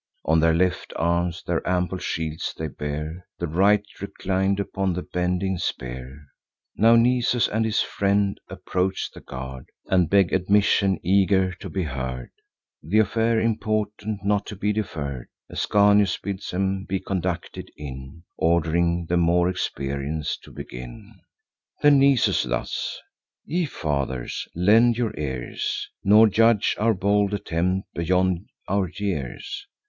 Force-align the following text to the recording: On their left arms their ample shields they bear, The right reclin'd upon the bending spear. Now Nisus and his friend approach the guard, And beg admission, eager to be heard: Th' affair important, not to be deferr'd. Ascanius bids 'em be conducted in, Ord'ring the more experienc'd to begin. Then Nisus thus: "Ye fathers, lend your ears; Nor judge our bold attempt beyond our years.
On 0.25 0.39
their 0.39 0.55
left 0.55 0.93
arms 0.95 1.43
their 1.45 1.61
ample 1.69 1.99
shields 1.99 2.55
they 2.57 2.65
bear, 2.67 3.27
The 3.37 3.45
right 3.45 3.83
reclin'd 4.01 4.59
upon 4.59 4.93
the 4.93 5.03
bending 5.03 5.59
spear. 5.59 6.25
Now 6.75 6.95
Nisus 6.95 7.47
and 7.47 7.63
his 7.65 7.81
friend 7.81 8.39
approach 8.49 9.11
the 9.13 9.19
guard, 9.19 9.67
And 9.85 10.09
beg 10.09 10.33
admission, 10.33 10.99
eager 11.03 11.53
to 11.59 11.69
be 11.69 11.83
heard: 11.83 12.31
Th' 12.83 12.95
affair 12.95 13.39
important, 13.39 14.25
not 14.25 14.47
to 14.47 14.55
be 14.55 14.73
deferr'd. 14.73 15.27
Ascanius 15.51 16.17
bids 16.17 16.51
'em 16.51 16.85
be 16.89 16.99
conducted 16.99 17.69
in, 17.77 18.23
Ord'ring 18.39 19.05
the 19.07 19.17
more 19.17 19.51
experienc'd 19.51 20.41
to 20.45 20.51
begin. 20.51 21.13
Then 21.83 21.99
Nisus 21.99 22.41
thus: 22.41 22.99
"Ye 23.45 23.65
fathers, 23.67 24.47
lend 24.55 24.97
your 24.97 25.13
ears; 25.15 25.87
Nor 26.03 26.25
judge 26.27 26.75
our 26.79 26.95
bold 26.95 27.35
attempt 27.35 27.93
beyond 27.93 28.47
our 28.67 28.89
years. 28.97 29.67